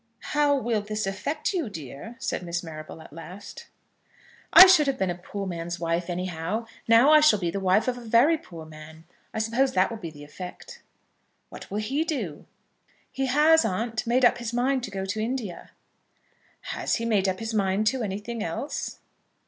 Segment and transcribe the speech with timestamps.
[0.33, 3.67] "How will this affect you, dear?" said Miss Marrable at last.
[4.51, 6.65] "I should have been a poor man's wife any how.
[6.87, 9.03] Now I shall be the wife of a very poor man.
[9.31, 10.81] I suppose that will be the effect."
[11.49, 12.47] "What will he do?"
[13.11, 15.69] "He has, aunt, made up his mind to go to India."
[16.61, 18.97] "Has he made up his mind to anything else?"